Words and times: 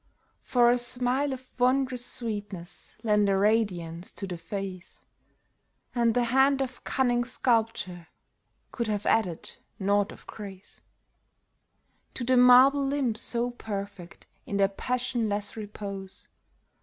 For 0.41 0.71
a 0.71 0.79
smile 0.79 1.31
of 1.31 1.51
wondrous 1.59 2.03
sweetness 2.03 2.95
lent 3.03 3.29
a 3.29 3.37
radiance 3.37 4.11
to 4.13 4.25
the 4.25 4.35
face, 4.35 5.03
And 5.93 6.15
the 6.15 6.23
hand 6.23 6.59
of 6.59 6.83
cunning 6.83 7.23
sculptor 7.23 8.07
could 8.71 8.87
have 8.87 9.05
added 9.05 9.55
naught 9.77 10.11
of 10.11 10.25
grace 10.25 10.81
To 12.15 12.23
the 12.23 12.35
marble 12.35 12.83
limbs 12.83 13.21
so 13.21 13.51
perfect 13.51 14.25
in 14.47 14.57
their 14.57 14.69
passionless 14.69 15.55
repose. 15.55 16.27